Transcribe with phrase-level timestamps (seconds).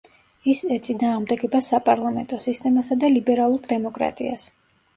[0.53, 4.51] ის ეწინააღმდეგება საპარლამენტო სისტემასა და ლიბერალურ დემოკრატიას.